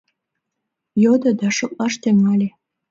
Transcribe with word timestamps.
—йодо 1.03 1.29
да 1.39 1.47
шотлаш 1.57 1.93
тӱҥале. 2.01 2.49